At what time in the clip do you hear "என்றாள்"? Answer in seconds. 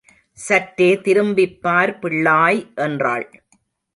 2.75-3.27